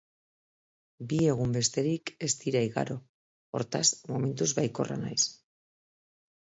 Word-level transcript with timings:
Bi 1.11 1.19
egun 1.33 1.53
besterik 1.57 2.13
ez 2.29 2.31
dira 2.45 2.65
igaro, 2.69 2.97
hortaz, 3.59 3.85
momentuz 4.15 4.51
baikorra 4.63 5.01
naiz. 5.07 5.23